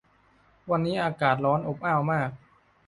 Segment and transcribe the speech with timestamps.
[0.69, 2.29] วันนี้อากาศร้อนอบอ้าวมาก